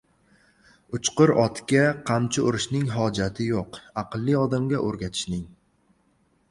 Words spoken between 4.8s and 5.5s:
o‘rgatishning.